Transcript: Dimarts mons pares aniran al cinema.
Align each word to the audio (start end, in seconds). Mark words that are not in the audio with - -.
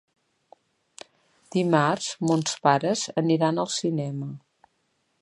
Dimarts 1.57 2.09
mons 2.31 2.57
pares 2.65 3.07
aniran 3.25 3.65
al 3.67 3.73
cinema. 3.79 4.35